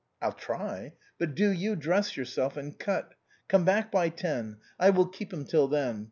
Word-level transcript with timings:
"I'll 0.23 0.31
try; 0.33 0.93
but 1.19 1.35
do 1.35 1.51
you 1.51 1.75
dress 1.75 2.17
yourself, 2.17 2.57
and 2.57 2.75
cut. 2.79 3.13
Come 3.47 3.65
back 3.65 3.91
by 3.91 4.09
ten; 4.09 4.57
I 4.79 4.89
will 4.89 5.05
keep 5.05 5.31
him 5.31 5.45
till 5.45 5.67
then. 5.67 5.99